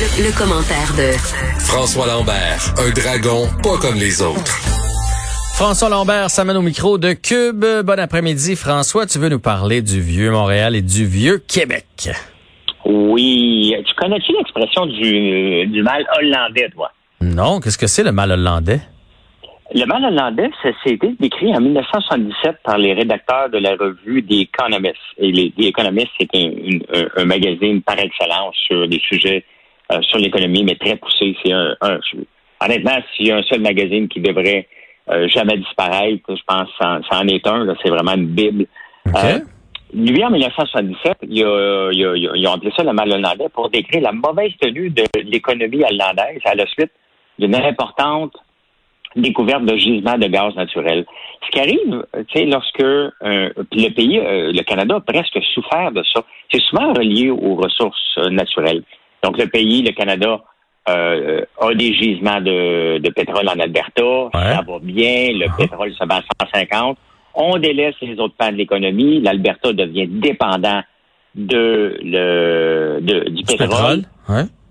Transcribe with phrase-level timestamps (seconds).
[0.00, 1.12] Le, commentaire de
[1.60, 4.56] François Lambert, un dragon pas comme les autres.
[5.58, 7.66] François Lambert s'amène au micro de Cube.
[7.84, 8.56] Bon après-midi.
[8.56, 12.08] François, tu veux nous parler du vieux Montréal et du vieux Québec?
[12.86, 13.74] Oui.
[13.86, 16.90] Tu connais-tu l'expression du, du mal hollandais, toi?
[17.20, 18.80] Non, qu'est-ce que c'est le mal hollandais?
[19.74, 24.24] Le mal hollandais, ça s'est été décrit en 1977 par les rédacteurs de la revue
[24.24, 24.96] The Economist.
[25.18, 26.30] Et les, The Economist, c'est
[27.18, 29.44] un, magazine par excellence sur des sujets
[29.90, 31.36] euh, sur l'économie, mais très poussé.
[31.44, 31.76] C'est un,
[32.60, 34.68] honnêtement, s'il y a un seul magazine qui devrait
[35.10, 37.74] euh, jamais disparaître, je pense que ça, en est un.
[37.82, 38.66] C'est vraiment une bible.
[39.08, 39.38] Euh,
[39.92, 43.70] lui, en 1977, il a, il a, ils ont appelé ça le mal hollandais pour
[43.70, 46.92] décrire la mauvaise tenue de l'économie hollandaise à la suite
[47.38, 48.34] d'une importante
[49.16, 51.04] découverte de gisements de gaz naturel.
[51.44, 55.90] Ce qui arrive, tu sais, lorsque euh, le pays, euh, le Canada a presque souffert
[55.92, 56.22] de ça.
[56.52, 58.82] C'est souvent relié aux ressources euh, naturelles.
[59.22, 60.40] Donc le pays, le Canada,
[60.88, 65.56] euh, a des gisements de, de pétrole en Alberta, ça va bien, le uh-huh.
[65.56, 66.96] pétrole se bat à 150.
[67.34, 70.82] On délaisse les autres pans de l'économie, l'Alberta devient dépendant
[71.34, 74.02] de le de, du, pétrole.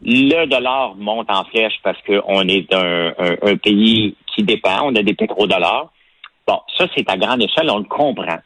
[0.02, 5.04] Le dollar monte en flèche parce qu'on est un, un, pays qui dépend, on a
[5.04, 5.92] des pétrodollars.
[6.48, 8.40] Bon, ça, c'est à grande échelle, on le comprend.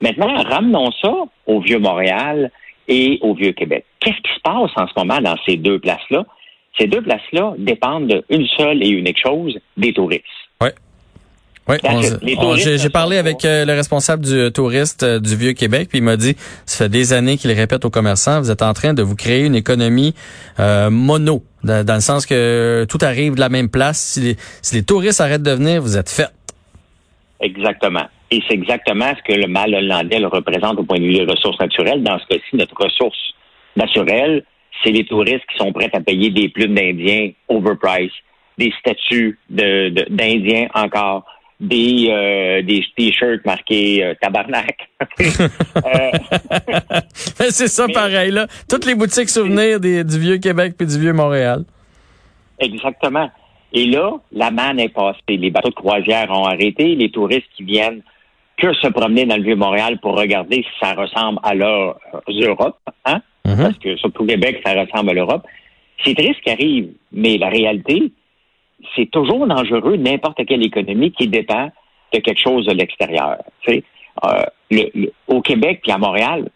[0.00, 1.12] Maintenant, ramenons ça
[1.46, 2.50] au Vieux-Montréal
[2.88, 3.84] et au Vieux-Québec.
[4.00, 6.24] Qu'est-ce qui se passe en ce moment dans ces deux places-là?
[6.78, 10.24] Ces deux places-là dépendent d'une seule et unique chose, des touristes.
[10.60, 10.68] Oui.
[11.68, 11.76] Oui,
[12.56, 16.34] j'ai parlé avec euh, le responsable du touriste euh, du Vieux-Québec, puis il m'a dit,
[16.66, 19.44] ça fait des années qu'il répète aux commerçants, vous êtes en train de vous créer
[19.44, 20.14] une économie
[20.58, 24.00] euh, mono, dans, le sens que tout arrive de la même place.
[24.00, 26.30] Si les, si les touristes arrêtent de venir, vous êtes fait.
[27.40, 28.06] Exactement.
[28.30, 31.58] Et c'est exactement ce que le mal hollandais représente au point de vue des ressources
[31.58, 32.02] naturelles.
[32.02, 33.18] Dans ce cas-ci, notre ressource
[33.76, 34.44] naturelle,
[34.82, 38.14] c'est les touristes qui sont prêts à payer des plumes d'Indiens overpriced,
[38.56, 41.24] des statues d'Indiens de, encore,
[41.58, 44.88] des euh, des t-shirts marqués euh, tabarnak.
[45.76, 46.10] Euh,
[47.50, 48.46] c'est ça pareil là.
[48.68, 51.64] Toutes les boutiques souvenirs du vieux Québec puis du vieux Montréal.
[52.58, 53.30] Exactement.
[53.72, 55.20] Et là, la manne est passée.
[55.28, 56.94] Les bateaux de croisière ont arrêté.
[56.96, 58.02] Les touristes qui viennent
[58.60, 61.98] que se promener dans le vieux Montréal pour regarder si ça ressemble à leur
[62.28, 63.20] Europe, hein?
[63.46, 63.62] Mm-hmm.
[63.62, 65.44] Parce que surtout Québec, ça ressemble à l'Europe.
[66.04, 68.12] C'est triste ce qui arrive, mais la réalité,
[68.94, 71.70] c'est toujours dangereux n'importe quelle économie qui dépend
[72.12, 73.38] de quelque chose de l'extérieur.
[73.68, 74.44] Euh,
[75.28, 76.48] au Québec puis à Montréal,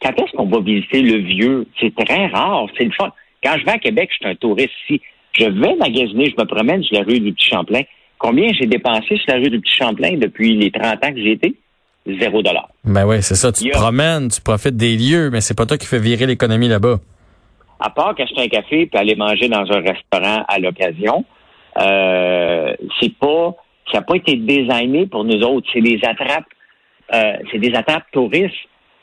[0.00, 1.66] quand est-ce qu'on va visiter le vieux?
[1.80, 3.12] C'est très rare, c'est le fun.
[3.42, 5.00] Quand je vais à Québec, je suis un touriste ici.
[5.38, 7.82] Je vais magasiner, je me promène sur la rue du Petit Champlain.
[8.22, 11.32] Combien j'ai dépensé sur la rue du Petit Champlain depuis les 30 ans que j'ai
[11.32, 11.56] été?
[12.06, 12.68] Zéro dollar.
[12.84, 13.50] Ben oui, c'est ça.
[13.50, 16.68] Tu te promènes, tu profites des lieux, mais c'est pas toi qui fais virer l'économie
[16.68, 16.98] là-bas.
[17.80, 21.24] À part qu'acheter un café puis aller manger dans un restaurant à l'occasion,
[21.80, 23.56] euh, c'est pas,
[23.90, 25.66] ça n'a pas été designé pour nous autres.
[25.72, 26.46] C'est des attrapes,
[27.12, 28.54] euh, c'est des attrapes touristes.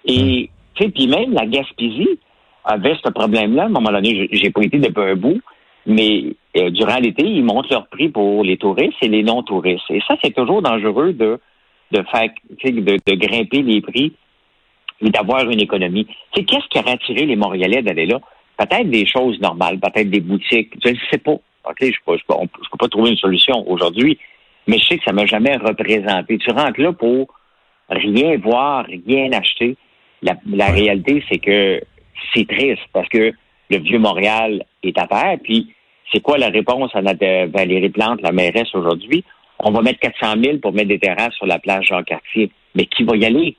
[0.06, 2.20] Et, tu sais, puis même la Gaspésie
[2.64, 3.64] avait ce problème-là.
[3.64, 5.42] À un moment donné, j'ai pas été depuis un bout,
[5.86, 9.90] mais euh, durant l'été, ils montent leur prix pour les touristes et les non-touristes.
[9.90, 11.40] Et ça, c'est toujours dangereux de,
[11.92, 12.30] de faire,
[12.64, 14.14] de, de grimper les prix
[15.02, 16.08] et d'avoir une économie.
[16.36, 18.20] Sais, qu'est-ce qui a attiré les Montréalais d'aller là?
[18.58, 21.32] Peut-être des choses normales, peut-être des boutiques, je ne sais pas.
[21.70, 24.18] OK, je ne peux, pas trouver une solution aujourd'hui,
[24.68, 26.38] mais je sais que ça m'a jamais représenté.
[26.38, 27.34] Tu rentres là pour
[27.90, 29.78] rien voir, rien acheter.
[30.22, 31.82] La, réalité, c'est que
[32.34, 33.32] c'est triste parce que
[33.70, 35.38] le vieux Montréal est à terre.
[35.44, 35.74] Puis,
[36.12, 39.24] c'est quoi la réponse à notre Valérie Plante, la mairesse aujourd'hui?
[39.60, 42.52] On va mettre 400 000 pour mettre des terrasses sur la plage Jean-Cartier.
[42.76, 43.58] Mais qui va y aller?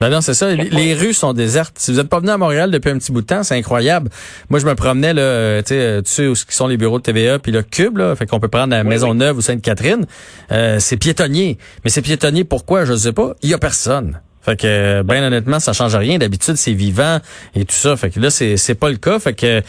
[0.00, 0.54] Ben non, c'est ça.
[0.54, 1.76] Les, rues sont désertes.
[1.78, 4.10] Si vous n'êtes pas venu à Montréal depuis un petit bout de temps, c'est incroyable.
[4.48, 6.98] Moi, je me promenais là, euh, tu sais, euh, tu sais où sont les bureaux
[6.98, 10.06] de TVA, puis le Cube, là, fait qu'on peut prendre la Maison Neuve ou Sainte-Catherine.
[10.52, 11.58] Euh, c'est piétonnier.
[11.82, 12.84] Mais c'est piétonnier pourquoi?
[12.84, 13.34] Je sais pas.
[13.42, 14.20] Il y a personne.
[14.48, 16.16] Fait que ben honnêtement, ça change rien.
[16.16, 17.18] D'habitude, c'est vivant
[17.54, 17.96] et tout ça.
[17.98, 19.18] Fait que là, c'est c'est pas le cas.
[19.18, 19.60] Fait que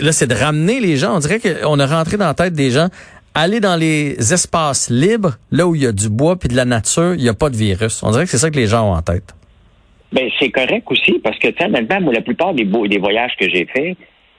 [0.00, 1.14] là, c'est de ramener les gens.
[1.14, 2.88] On dirait qu'on a rentré dans la tête des gens.
[3.36, 6.64] Aller dans les espaces libres, là où il y a du bois puis de la
[6.64, 8.02] nature, il n'y a pas de virus.
[8.02, 9.34] On dirait que c'est ça que les gens ont en tête.
[10.12, 13.66] Ben, c'est correct aussi, parce que, maintenant, moi, la plupart des, des voyages que j'ai
[13.66, 13.96] faits,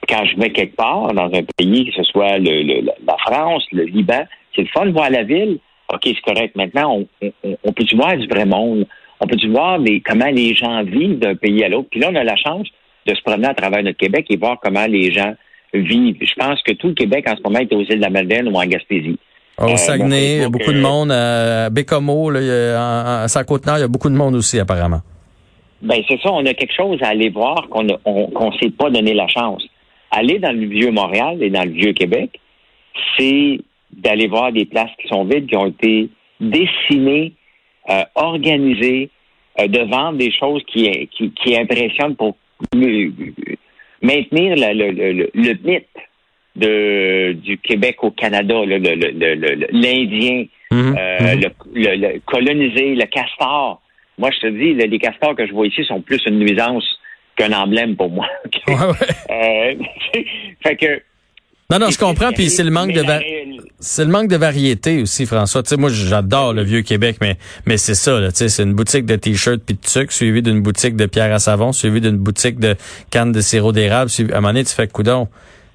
[0.07, 3.83] quand je vais quelque part dans un pays, que ce soit le, la France, le
[3.83, 4.23] Liban,
[4.55, 5.59] c'est le fun de voir la ville.
[5.93, 6.55] OK, c'est correct.
[6.55, 7.31] Maintenant, on,
[7.63, 8.87] on, peut-tu voir du vrai monde?
[9.25, 11.87] On peut-tu voir comment les gens vivent d'un pays à l'autre?
[11.89, 12.67] Puis là, on a la chance
[13.07, 15.33] de se promener à travers notre Québec et voir comment les gens
[15.73, 16.17] vivent.
[16.21, 18.47] Je pense que tout le Québec, en ce moment, est aux îles de la Madeleine
[18.49, 19.17] ou en Gaspésie.
[19.57, 21.11] Au euh, Saguenay, il y a beaucoup de monde.
[21.11, 25.01] À Bécomo, là, à Saint-Côte-Nord, il y a beaucoup de monde aussi, apparemment.
[25.81, 29.15] Ben c'est ça, on a quelque chose à aller voir qu'on ne s'est pas donné
[29.15, 29.65] la chance.
[30.11, 32.39] aller dans le vieux Montréal et dans le vieux Québec,
[33.17, 33.59] c'est
[33.91, 37.33] d'aller voir des places qui sont vides, qui ont été dessinées,
[37.89, 39.14] euh, organisées, euh,
[39.57, 42.35] de vendre des choses qui, qui, qui impressionnent pour
[44.01, 45.87] maintenir le, le, le, mythe
[46.55, 48.55] de, du Québec au Canada,
[49.71, 51.35] l'Indien, euh,
[51.73, 53.81] le, colonisé, le castor.
[54.17, 56.85] Moi, je te dis, les castors que je vois ici sont plus une nuisance
[57.35, 58.27] qu'un emblème pour moi.
[58.69, 59.75] euh,
[60.63, 61.01] fait que
[61.71, 62.31] non, non, je comprends.
[62.31, 63.03] Puis c'est le manque de
[63.79, 65.61] c'est le manque de variété aussi, François.
[65.63, 68.19] Tu sais, moi, j'adore le vieux Québec, mais mais c'est ça.
[68.29, 71.33] Tu sais, c'est une boutique de t-shirts puis de sucre, suivi d'une boutique de pierre
[71.33, 72.75] à savon, suivi d'une boutique de
[73.09, 74.11] cannes de sirop d'érable.
[74.19, 75.27] À un moment donné, tu fais coudon.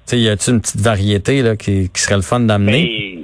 [0.07, 3.19] Tu sais, y a-tu une petite variété là qui, qui serait le fun d'amener?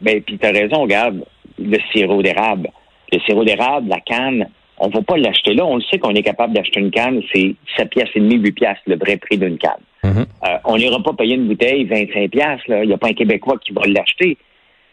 [0.00, 0.82] Ben, ben puis t'as raison.
[0.82, 1.24] Regarde,
[1.58, 2.68] le sirop d'érable,
[3.12, 4.46] le sirop d'érable, la canne.
[4.80, 5.64] On ne va pas l'acheter là.
[5.64, 8.52] On le sait qu'on est capable d'acheter une canne, c'est 7 pièces et demi, 8
[8.52, 9.82] pièces, le vrai prix d'une canne.
[10.02, 10.26] Mm-hmm.
[10.48, 12.60] Euh, on n'ira pas payer une bouteille 25 pièces.
[12.66, 14.38] Il n'y a pas un Québécois qui va l'acheter.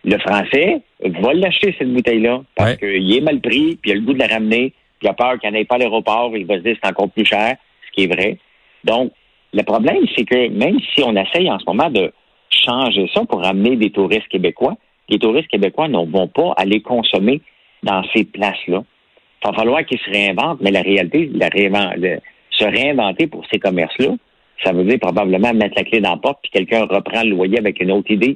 [0.04, 4.02] Le Français va l'acheter, cette bouteille-là, parce qu'il est mal pris, puis il a le
[4.02, 6.32] goût de la ramener, puis il a peur qu'il n'y en ait pas à l'aéroport,
[6.36, 7.56] il va se dire que c'est encore plus cher,
[7.88, 8.38] ce qui est vrai.
[8.84, 9.12] Donc,
[9.54, 12.14] le problème, c'est que même si on essaye en ce moment de
[12.50, 14.76] changer ça pour ramener des touristes québécois,
[15.10, 17.42] les touristes québécois ne vont pas aller consommer
[17.84, 18.84] dans ces places-là.
[19.48, 21.50] Il va falloir qu'ils se réinventent, mais la réalité, la
[22.52, 24.16] se réinventer pour ces commerces-là,
[24.64, 27.60] ça veut dire probablement mettre la clé dans la porte puis quelqu'un reprend le loyer
[27.60, 28.36] avec une autre idée.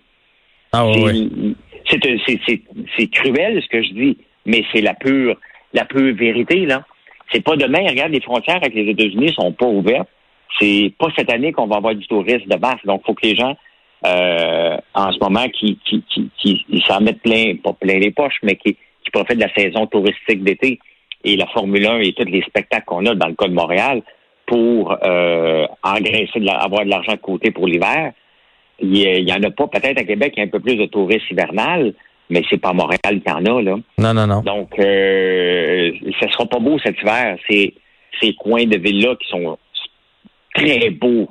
[0.72, 1.56] Ah oui.
[1.90, 5.36] C'est cruel ce que je dis, mais c'est la pure
[5.74, 6.86] la pure vérité là.
[7.32, 7.88] C'est pas demain.
[7.88, 10.10] Regarde, les frontières avec les États-Unis sont pas ouvertes.
[10.60, 12.80] C'est pas cette année qu'on va avoir du tourisme de masse.
[12.84, 13.56] Donc, il faut que les gens
[14.06, 18.40] euh, en ce moment qui qui qui, qui s'en mettent plein, pas plein les poches,
[18.44, 20.80] mais qui, qui profitent de la saison touristique d'été
[21.24, 24.02] et la Formule 1 et tous les spectacles qu'on a dans le cas de Montréal
[24.46, 28.12] pour euh, engraisser, de avoir de l'argent de côté pour l'hiver.
[28.80, 29.68] Il y en a pas.
[29.68, 31.94] Peut-être à Québec, il y a un peu plus de touristes hivernales,
[32.30, 33.76] mais c'est pas Montréal qu'il y en a, là.
[34.00, 34.42] Non, non, non.
[34.42, 37.38] Donc, euh, ce sera pas beau cet hiver.
[37.48, 37.76] Ces,
[38.20, 39.58] ces coins de ville-là qui sont
[40.56, 41.30] très beaux.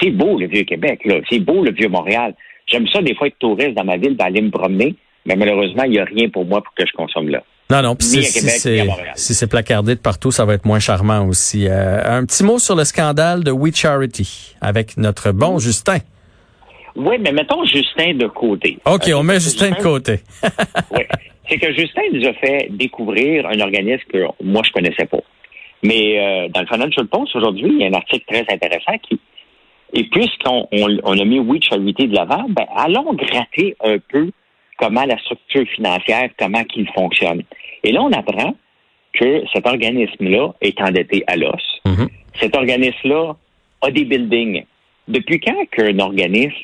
[0.00, 1.20] C'est beau, le Vieux-Québec, là.
[1.28, 2.34] C'est beau, le Vieux-Montréal.
[2.66, 4.94] J'aime ça, des fois, être touriste dans ma ville, d'aller me promener,
[5.26, 7.42] mais malheureusement, il n'y a rien pour moi pour que je consomme là.
[7.70, 7.96] Non, non.
[8.00, 11.66] si, c'est placardé de partout, ça va être moins charmant aussi.
[11.68, 15.98] Euh, un petit mot sur le scandale de We Charity avec notre bon Justin.
[16.96, 18.78] Oui, mais mettons Justin de côté.
[18.86, 20.20] OK, on met Justin, de côté.
[20.90, 21.02] oui.
[21.48, 25.20] C'est que Justin nous a fait découvrir un organisme que moi, je connaissais pas.
[25.82, 29.20] Mais euh, dans le Financial Post, aujourd'hui, il y a un article très intéressant qui...
[29.94, 34.30] Et puisqu'on on, a mis We Charity de l'avant, ben, allons gratter un peu
[34.78, 37.42] comment la structure financière, comment qu'il fonctionne.
[37.84, 38.54] Et là, on apprend
[39.12, 41.62] que cet organisme-là est endetté à l'os.
[41.84, 42.08] Mm-hmm.
[42.40, 43.36] Cet organisme-là
[43.82, 44.64] a des buildings.
[45.08, 46.54] Depuis quand qu'un organisme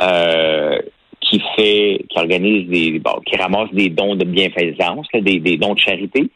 [0.00, 0.78] euh,
[1.20, 5.74] qui fait, qui organise des, bon, qui ramasse des dons de bienfaisance, des, des dons
[5.74, 6.30] de charité,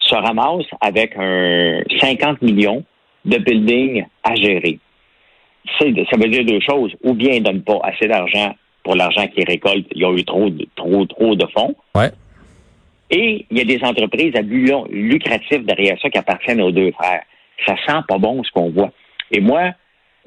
[0.00, 2.84] se ramasse avec un 50 millions
[3.24, 4.78] de buildings à gérer?
[5.78, 5.84] Ça
[6.16, 6.92] veut dire deux choses.
[7.02, 8.54] Ou bien il ne donne pas assez d'argent
[8.86, 11.74] pour l'argent qu'ils récoltent, il y a eu trop de, trop, trop de fonds.
[11.96, 12.12] Ouais.
[13.10, 16.92] Et il y a des entreprises à but lucratif derrière ça qui appartiennent aux deux
[16.92, 17.22] frères.
[17.66, 18.92] Ça sent pas bon ce qu'on voit.
[19.32, 19.72] Et moi,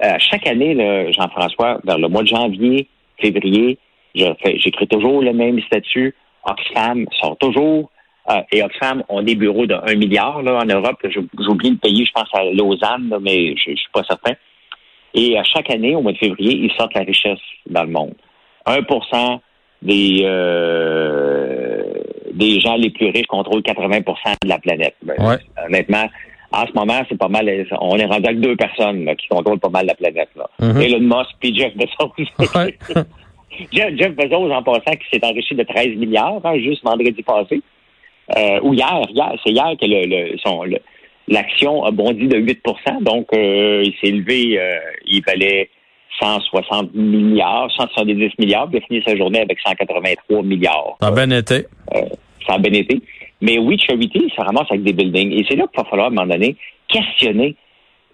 [0.03, 0.75] euh, chaque année,
[1.13, 3.77] Jean-François, vers le mois de janvier, février,
[4.13, 6.13] j'écris toujours le même statut.
[6.43, 7.89] Oxfam sort toujours.
[8.29, 10.97] Euh, et Oxfam ont des bureaux de 1 milliard là, en Europe.
[11.39, 14.33] J'oublie le pays, je pense à Lausanne, mais je, ne suis pas certain.
[15.13, 17.39] Et à chaque année, au mois de février, ils sortent la richesse
[17.69, 18.15] dans le monde.
[18.69, 19.39] 1
[19.81, 21.83] des, euh,
[22.33, 24.03] des gens les plus riches contrôlent 80%
[24.43, 24.95] de la planète.
[25.03, 25.15] Ben,
[25.65, 26.05] honnêtement,
[26.51, 27.49] en ce moment, c'est pas mal.
[27.79, 30.29] On est rendu avec deux personnes qui contrôlent pas mal la planète.
[30.35, 30.49] Là.
[30.59, 30.81] Mm-hmm.
[30.81, 32.13] Elon Musk et Jeff Bezos.
[33.71, 37.61] Jeff, Bezos, en passant, qui s'est enrichi de 13 milliards, hein, juste vendredi passé.
[38.37, 40.63] Euh, ou hier, hier, c'est hier que le, son,
[41.27, 45.69] l'action a bondi de 8% donc euh, il s'est élevé, euh, il valait
[46.21, 50.97] 160 milliards, 170 milliards, puis il a fini sa journée avec 183 milliards.
[51.01, 51.65] Ça a bien été.
[51.95, 52.01] Euh,
[52.45, 53.01] ça a bien été.
[53.41, 55.31] Mais oui, Charity, ça ramasse avec des buildings.
[55.31, 56.55] Et c'est là qu'il va falloir, à un moment donné,
[56.87, 57.55] questionner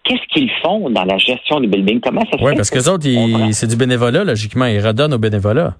[0.05, 1.99] qu'est-ce qu'ils font dans la gestion des buildings?
[1.99, 2.45] Comment ça se fait?
[2.45, 3.05] Oui, parce que les autres,
[3.51, 4.65] c'est du bénévolat, logiquement.
[4.65, 5.75] Ils redonnent au bénévolat.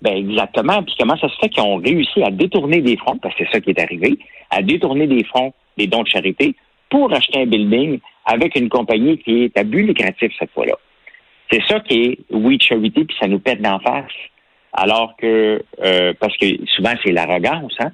[0.00, 0.82] Ben exactement.
[0.82, 3.52] Puis comment ça se fait qu'ils ont réussi à détourner des fonds, parce que c'est
[3.52, 4.18] ça qui est arrivé,
[4.50, 6.56] à détourner des fonds, des dons de charité,
[6.90, 10.74] pour acheter un building avec une compagnie qui est à but lucratif cette fois-là.
[11.52, 14.12] C'est ça qui est We Charity, puis ça nous pète d'en face.
[14.72, 17.90] Alors que, euh, parce que souvent, c'est l'arrogance, hein?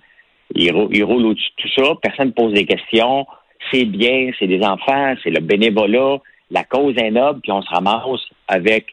[0.54, 3.26] Ils, roulent au-dessus de tout ça, personne ne pose des questions,
[3.70, 6.18] c'est bien, c'est des enfants, c'est le bénévolat,
[6.50, 8.86] la cause est noble, puis on se ramasse avec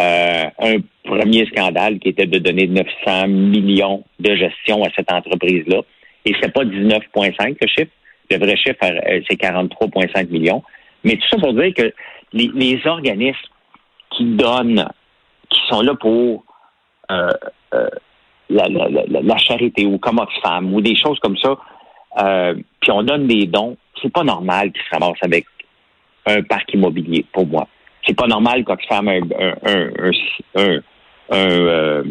[0.00, 5.82] euh, un premier scandale qui était de donner 900 millions de gestion à cette entreprise-là.
[6.24, 7.90] Et c'est pas 19,5 le chiffre.
[8.30, 10.62] Le vrai chiffre, euh, c'est 43,5 millions.
[11.04, 11.92] Mais tout ça pour dire que
[12.32, 13.38] les, organismes
[14.16, 14.88] qui donnent,
[15.48, 16.44] qui sont là pour
[17.10, 17.30] euh,
[18.48, 21.56] la, charité ou comme Oxfam ou des choses comme ça,
[22.80, 25.46] puis on donne des dons, c'est pas normal qu'ils se ramassent avec
[26.26, 27.66] un parc immobilier, pour moi.
[28.06, 29.54] C'est pas normal qu'Oxfam ait un,
[30.56, 30.80] un,
[31.30, 32.02] un,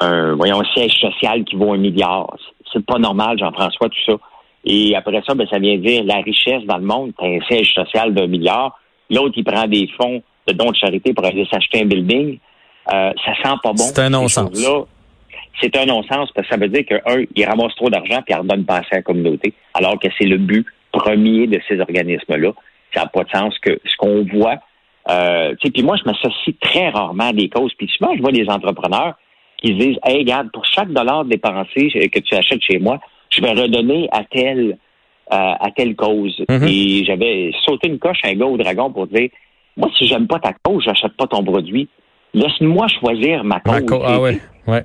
[0.00, 2.36] un, voyons, siège social qui vaut un milliard.
[2.72, 4.16] C'est pas normal, Jean-François, tout ça.
[4.64, 7.72] Et après ça, ben, ça vient dire la richesse dans le monde, t'as un siège
[7.74, 8.78] social d'un milliard.
[9.10, 12.38] L'autre, il prend des fonds de dons de charité pour aller s'acheter un building.
[12.92, 13.76] Euh, ça sent pas bon.
[13.76, 14.50] C'est un non-sens.
[15.60, 18.36] C'est un non-sens parce que ça veut dire qu'un, il ramasse trop d'argent puis il
[18.36, 22.52] redonne pas à la communauté, alors que c'est le but premier de ces organismes-là.
[22.94, 24.56] Ça n'a pas de sens que ce qu'on voit.
[25.08, 27.72] Euh, puis moi, je m'associe très rarement à des causes.
[27.76, 29.14] Puis souvent, je vois des entrepreneurs
[29.58, 32.98] qui disent Hey, regarde, pour chaque dollar dépensé que tu achètes chez moi,
[33.30, 34.78] je vais redonner à telle
[35.32, 36.36] euh, à telle cause.
[36.48, 36.68] Mm-hmm.
[36.68, 39.30] Et j'avais sauté une coche à un gars au dragon pour dire
[39.76, 41.88] Moi, si j'aime pas ta cause, j'achète pas ton produit.
[42.34, 44.02] Laisse-moi choisir ma cause.
[44.04, 44.84] ah ouais, ouais.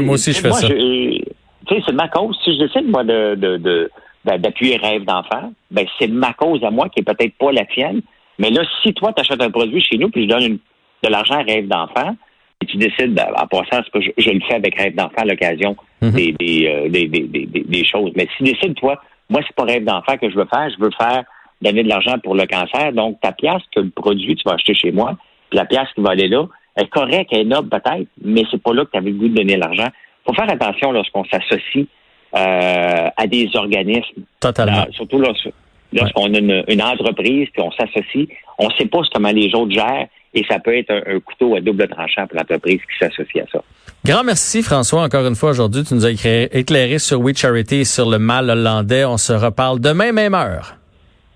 [0.00, 0.68] moi aussi, je fais ça.
[0.68, 2.38] Tu sais, c'est ma cause.
[2.44, 3.90] Si je décide, moi, de, de
[4.24, 7.64] ben, d'appuyer Rêve d'enfant, ben, c'est ma cause à moi qui est peut-être pas la
[7.66, 8.00] tienne.
[8.38, 10.58] Mais là, si toi, tu achètes un produit chez nous, puis je donne
[11.02, 12.16] de l'argent à Rêve d'enfant,
[12.62, 15.76] et tu décides, ben, en passant, que je, le fais avec Rêve d'enfant à l'occasion
[16.00, 16.08] mhm.
[16.08, 18.12] euh, des, des, des, des, choses.
[18.16, 20.82] Mais si tu décides, toi, moi, c'est pas Rêve d'enfant que je veux faire, je
[20.82, 21.24] veux faire
[21.64, 22.92] donner de l'argent pour le cancer.
[22.92, 25.16] Donc, ta pièce que le produit, tu vas acheter chez moi,
[25.50, 28.62] puis la pièce qui va aller là, est correcte, elle est noble peut-être, mais c'est
[28.62, 29.88] pas là que tu avais le goût de donner l'argent.
[30.26, 31.86] faut faire attention lorsqu'on s'associe
[32.34, 34.22] euh, à des organismes.
[34.40, 34.86] Totalement.
[34.92, 38.26] surtout lorsqu'on a une, entreprise puis on s'associe,
[38.58, 41.60] on ne sait pas comment les autres gèrent et ça peut être un, couteau à
[41.60, 43.62] double tranchant pour l'entreprise qui s'associe à ça.
[44.04, 45.84] Grand merci François encore une fois aujourd'hui.
[45.84, 49.04] Tu nous as éclairé sur We Charity et sur le mal hollandais.
[49.04, 50.76] On se reparle demain même heure.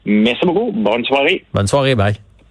[0.09, 0.73] Merci beaucoup.
[0.73, 1.45] Bonne soirée.
[1.53, 1.95] Bonne soirée.
[1.95, 2.15] Bye.